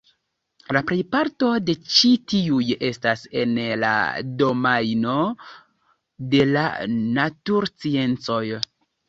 La 0.75 0.79
plejparto 0.91 1.49
de 1.67 1.75
ĉi 1.95 2.09
tiuj 2.33 2.61
estas 2.89 3.25
en 3.43 3.53
la 3.83 3.91
domajno 4.41 5.15
de 6.33 6.43
la 6.57 6.65
natursciencoj. 7.21 8.43